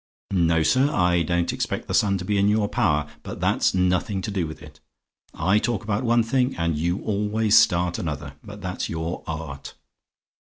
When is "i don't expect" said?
0.89-1.87